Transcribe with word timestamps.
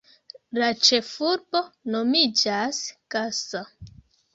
La 0.61 0.69
ĉefurbo 0.87 1.63
nomiĝas 1.99 2.85
Gasa. 3.17 3.69